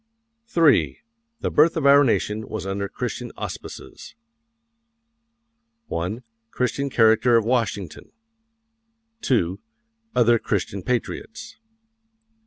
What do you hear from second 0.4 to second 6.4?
III. THE BIRTH OF OUR NATION WAS UNDER CHRISTIAN AUSPICES. 1.